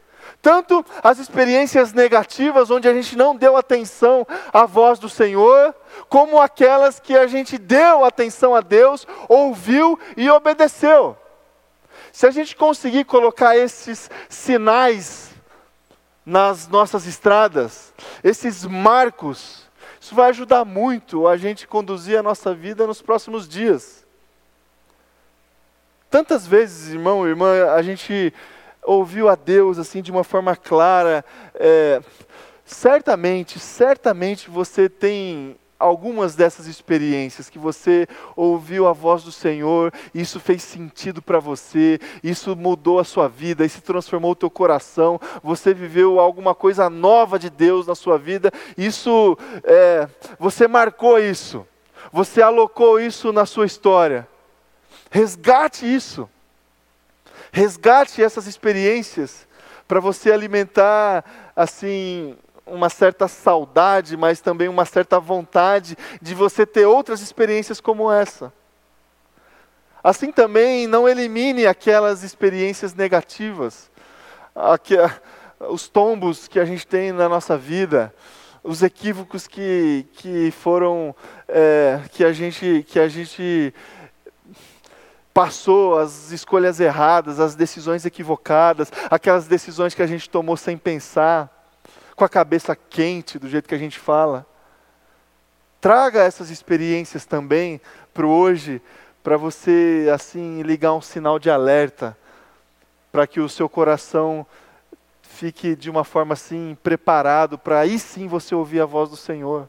[0.41, 5.75] Tanto as experiências negativas, onde a gente não deu atenção à voz do Senhor,
[6.10, 11.15] como aquelas que a gente deu atenção a Deus, ouviu e obedeceu.
[12.12, 15.30] Se a gente conseguir colocar esses sinais
[16.25, 22.88] nas nossas estradas, esses marcos, isso vai ajudar muito a gente conduzir a nossa vida
[22.88, 24.06] nos próximos dias.
[26.10, 28.34] Tantas vezes, irmão, irmã, a gente
[28.83, 31.23] ouviu a Deus assim de uma forma clara,
[31.55, 32.01] é,
[32.65, 40.39] certamente, certamente você tem algumas dessas experiências que você ouviu a voz do Senhor, isso
[40.39, 45.73] fez sentido para você, isso mudou a sua vida, isso transformou o teu coração, você
[45.73, 51.65] viveu alguma coisa nova de Deus na sua vida, isso é, você marcou isso,
[52.11, 54.27] você alocou isso na sua história.
[55.09, 56.29] Resgate isso.
[57.51, 59.47] Resgate essas experiências
[59.87, 66.85] para você alimentar assim uma certa saudade, mas também uma certa vontade de você ter
[66.85, 68.53] outras experiências como essa.
[70.03, 73.91] Assim também não elimine aquelas experiências negativas,
[75.69, 78.13] os tombos que a gente tem na nossa vida,
[78.63, 81.15] os equívocos que, que foram
[81.47, 83.73] é, que a gente que a gente
[85.33, 91.49] passou, as escolhas erradas, as decisões equivocadas, aquelas decisões que a gente tomou sem pensar,
[92.15, 94.45] com a cabeça quente, do jeito que a gente fala.
[95.79, 97.81] Traga essas experiências também
[98.13, 98.81] para hoje,
[99.23, 102.17] para você assim ligar um sinal de alerta,
[103.11, 104.45] para que o seu coração
[105.21, 109.67] fique de uma forma assim preparado para aí sim você ouvir a voz do Senhor.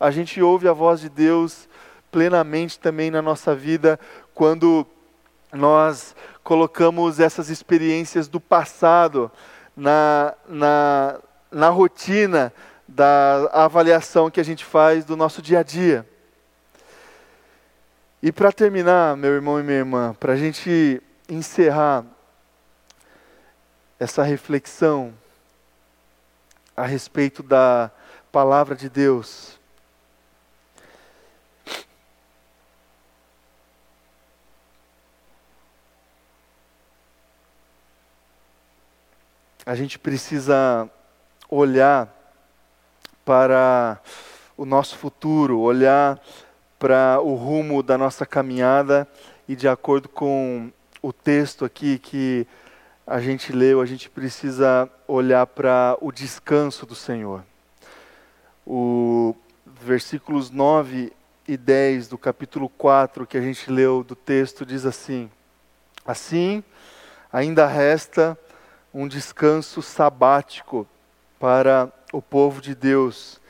[0.00, 1.68] A gente ouve a voz de Deus
[2.10, 3.98] plenamente também na nossa vida
[4.34, 4.86] quando
[5.52, 9.30] nós colocamos essas experiências do passado
[9.76, 11.18] na, na,
[11.50, 12.52] na rotina
[12.86, 16.06] da avaliação que a gente faz do nosso dia a dia.
[18.22, 22.04] E para terminar, meu irmão e minha irmã, para a gente encerrar
[24.00, 25.12] essa reflexão
[26.76, 27.90] a respeito da
[28.32, 29.57] palavra de Deus,
[39.68, 40.88] a gente precisa
[41.50, 42.08] olhar
[43.22, 44.00] para
[44.56, 46.18] o nosso futuro, olhar
[46.78, 49.06] para o rumo da nossa caminhada
[49.46, 52.46] e de acordo com o texto aqui que
[53.06, 57.44] a gente leu, a gente precisa olhar para o descanso do Senhor.
[58.66, 61.12] O versículos 9
[61.46, 65.30] e 10 do capítulo 4 que a gente leu do texto diz assim:
[66.06, 66.64] Assim,
[67.30, 68.34] ainda resta
[68.92, 70.86] um descanso sabático
[71.38, 73.40] para o povo de Deus,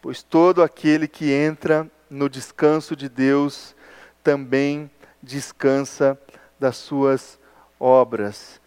[0.00, 3.74] pois todo aquele que entra no descanso de Deus
[4.22, 4.90] também
[5.22, 6.18] descansa
[6.58, 7.38] das suas
[7.78, 8.60] obras.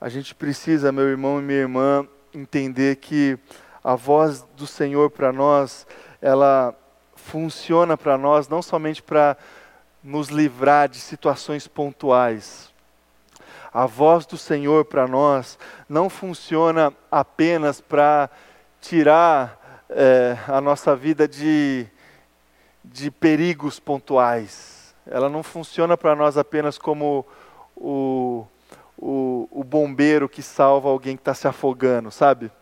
[0.00, 3.38] A gente precisa, meu irmão e minha irmã, entender que
[3.82, 5.86] a voz do Senhor para nós,
[6.20, 6.74] ela
[7.14, 9.36] funciona para nós não somente para
[10.02, 12.73] nos livrar de situações pontuais.
[13.74, 15.58] A voz do Senhor para nós
[15.88, 18.30] não funciona apenas para
[18.80, 21.84] tirar é, a nossa vida de,
[22.84, 24.94] de perigos pontuais.
[25.04, 27.26] Ela não funciona para nós apenas como
[27.74, 28.46] o,
[28.96, 32.52] o, o bombeiro que salva alguém que está se afogando, sabe?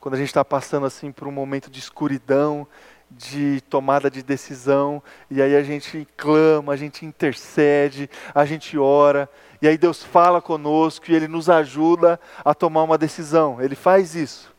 [0.00, 2.66] Quando a gente está passando assim por um momento de escuridão,
[3.10, 9.28] de tomada de decisão, e aí a gente clama, a gente intercede, a gente ora,
[9.60, 13.60] e aí Deus fala conosco e Ele nos ajuda a tomar uma decisão.
[13.60, 14.54] Ele faz isso.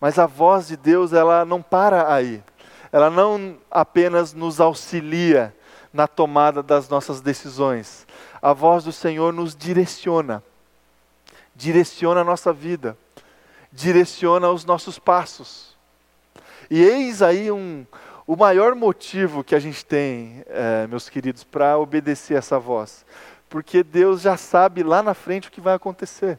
[0.00, 2.42] Mas a voz de Deus, ela não para aí.
[2.92, 5.54] Ela não apenas nos auxilia
[5.92, 8.06] na tomada das nossas decisões.
[8.42, 10.42] A voz do Senhor nos direciona.
[11.54, 12.98] Direciona a nossa vida.
[13.72, 15.74] Direciona os nossos passos.
[16.70, 17.86] E eis aí um,
[18.26, 23.04] o maior motivo que a gente tem, é, meus queridos, para obedecer essa voz.
[23.48, 26.38] Porque Deus já sabe lá na frente o que vai acontecer.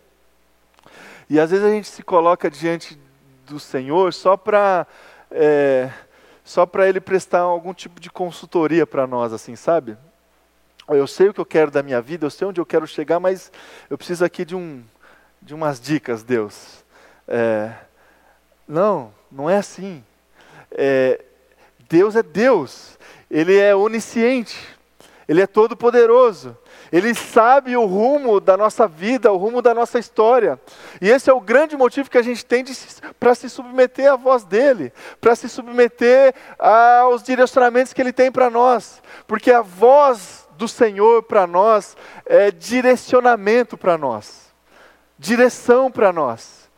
[1.30, 3.00] E às vezes a gente se coloca diante
[3.46, 4.86] do Senhor só para
[5.32, 5.92] é,
[6.44, 9.98] só para Ele prestar algum tipo de consultoria para nós, assim, sabe?
[10.88, 13.20] Eu sei o que eu quero da minha vida, eu sei onde eu quero chegar,
[13.20, 13.52] mas
[13.90, 14.84] eu preciso aqui de, um,
[15.42, 16.84] de umas dicas, Deus.
[17.28, 17.74] É,
[18.68, 20.04] não, não é assim
[20.72, 21.22] é,
[21.90, 22.98] Deus é Deus,
[23.30, 24.58] Ele é onisciente,
[25.28, 26.58] Ele é todo-poderoso,
[26.92, 30.60] Ele sabe o rumo da nossa vida, o rumo da nossa história.
[31.02, 32.64] E esse é o grande motivo que a gente tem
[33.20, 38.50] para se submeter à voz dEle, para se submeter aos direcionamentos que Ele tem para
[38.50, 44.54] nós, porque a voz do Senhor para nós é direcionamento para nós,
[45.18, 46.70] direção para nós.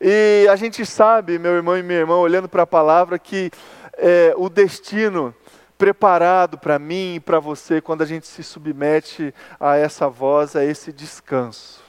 [0.00, 3.50] E a gente sabe, meu irmão e minha irmã, olhando para a palavra, que
[3.98, 5.34] é, o destino
[5.80, 10.62] preparado para mim e para você, quando a gente se submete a essa voz, é
[10.62, 11.82] esse descanso,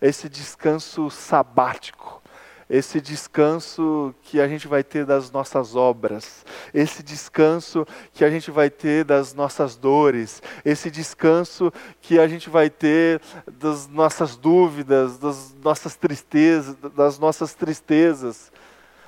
[0.00, 2.20] esse descanso sabático.
[2.70, 6.42] Esse descanso que a gente vai ter das nossas obras,
[6.72, 11.70] esse descanso que a gente vai ter das nossas dores, esse descanso
[12.00, 18.50] que a gente vai ter das nossas dúvidas, das nossas tristezas, das nossas tristezas.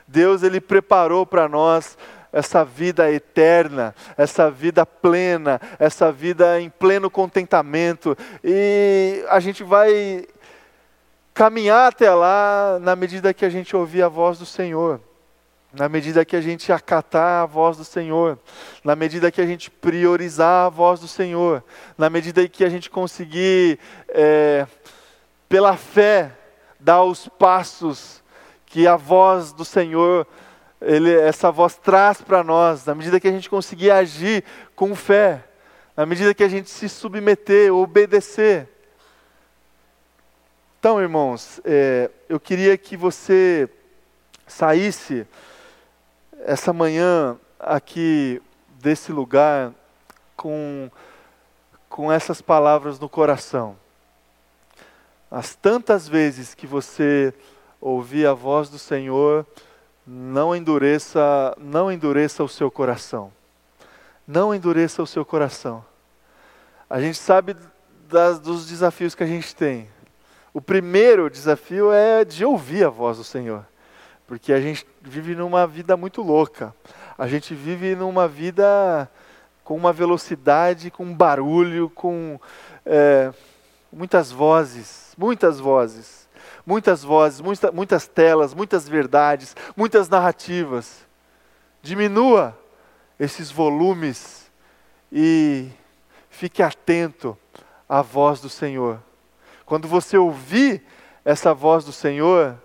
[0.07, 1.97] Deus ele preparou para nós
[2.35, 8.18] essa vida eterna, essa vida plena, essa vida em pleno contentamento.
[8.43, 10.26] E a gente vai
[11.32, 15.01] caminhar até lá na medida que a gente ouvir a voz do Senhor,
[15.72, 18.37] na medida que a gente acatar a voz do Senhor,
[18.82, 21.62] na medida que a gente priorizar a voz do Senhor,
[21.97, 23.78] na medida que a gente conseguir,
[24.09, 24.66] é,
[25.49, 26.32] pela fé,
[26.80, 28.24] dar os passos
[28.66, 30.26] que a voz do Senhor,
[30.85, 34.45] ele, essa voz traz para nós, na medida que a gente conseguir agir
[34.76, 35.45] com fé,
[35.97, 38.68] na medida que a gente se submeter, obedecer,
[40.85, 43.66] então, irmãos, é, eu queria que você
[44.47, 45.26] saísse
[46.45, 48.39] essa manhã aqui
[48.82, 49.72] desse lugar
[50.37, 50.91] com,
[51.89, 53.78] com essas palavras no coração.
[55.30, 57.32] As tantas vezes que você
[57.80, 59.47] ouvir a voz do Senhor,
[60.07, 63.33] não endureça, não endureça o seu coração.
[64.27, 65.85] Não endureça o seu coração.
[66.89, 67.57] A gente sabe
[68.09, 69.89] das, dos desafios que a gente tem.
[70.53, 73.67] O primeiro desafio é de ouvir a voz do Senhor,
[74.27, 76.75] porque a gente vive numa vida muito louca.
[77.19, 79.11] A gente vive numa vida
[79.65, 82.39] com uma velocidade, com barulho, com
[82.85, 83.33] é,
[83.93, 86.24] muitas vozes, muitas vozes,
[86.67, 91.07] muitas vozes, muita, muitas telas, muitas verdades, muitas narrativas.
[91.83, 92.59] Diminua
[93.19, 94.51] esses volumes
[95.12, 95.69] e
[96.31, 97.37] fique atento
[97.89, 99.01] à voz do Senhor.
[99.67, 100.83] Quando você ouvir
[101.25, 102.57] essa voz do Senhor,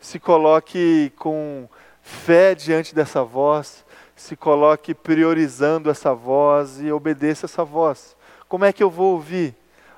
[0.00, 1.68] se coloque com
[2.02, 3.84] fé diante dessa voz,
[4.14, 8.16] se coloque priorizando essa voz e obedeça essa voz.
[8.48, 9.54] Como é que eu vou ouvir?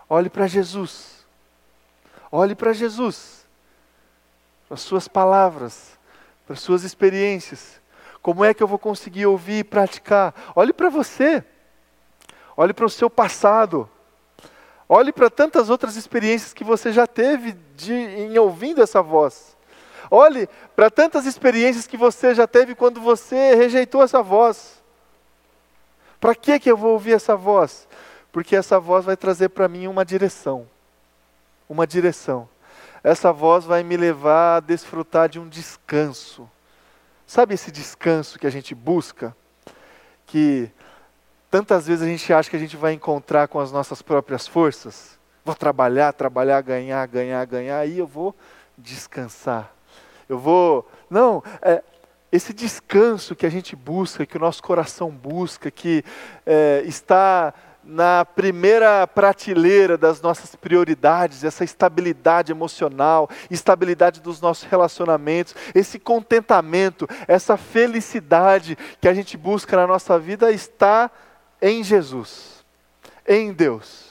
[0.09, 1.20] Olhe para Jesus.
[2.31, 3.47] Olhe para Jesus.
[4.69, 5.99] Para as suas palavras,
[6.47, 7.81] para as suas experiências.
[8.23, 10.35] Como é que eu vou conseguir ouvir e praticar?
[10.55, 11.45] Olhe para você.
[12.57, 13.89] Olhe para o seu passado.
[14.89, 19.57] Olhe para tantas outras experiências que você já teve de, em ouvindo essa voz.
[20.11, 24.83] Olhe para tantas experiências que você já teve quando você rejeitou essa voz.
[26.21, 27.89] Para que que eu vou ouvir essa voz?
[28.33, 30.67] Porque essa voz vai trazer para mim uma direção.
[31.71, 32.47] Uma direção.
[33.03, 36.47] Essa voz vai me levar a desfrutar de um descanso.
[37.27, 39.35] Sabe esse descanso que a gente busca?
[40.27, 40.71] Que
[41.51, 45.19] tantas vezes a gente acha que a gente vai encontrar com as nossas próprias forças?
[45.45, 48.37] Vou trabalhar, trabalhar, ganhar, ganhar, ganhar, aí eu vou
[48.77, 49.73] descansar
[50.31, 50.89] eu vou.
[51.11, 51.83] Não, é,
[52.31, 56.05] esse descanso que a gente busca, que o nosso coração busca, que
[56.47, 57.53] é, está
[57.83, 67.09] na primeira prateleira das nossas prioridades, essa estabilidade emocional, estabilidade dos nossos relacionamentos, esse contentamento,
[67.27, 71.11] essa felicidade que a gente busca na nossa vida está
[71.61, 72.65] em Jesus,
[73.27, 74.11] em Deus.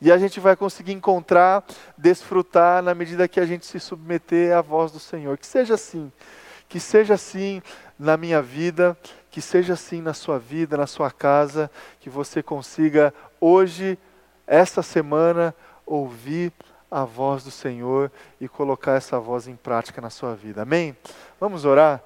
[0.00, 1.64] E a gente vai conseguir encontrar,
[1.96, 5.38] desfrutar na medida que a gente se submeter à voz do Senhor.
[5.38, 6.12] Que seja assim,
[6.68, 7.62] que seja assim
[7.98, 8.96] na minha vida,
[9.36, 11.70] que seja assim na sua vida, na sua casa,
[12.00, 13.98] que você consiga hoje,
[14.46, 16.50] esta semana, ouvir
[16.90, 18.10] a voz do Senhor
[18.40, 20.62] e colocar essa voz em prática na sua vida.
[20.62, 20.96] Amém?
[21.38, 22.02] Vamos orar?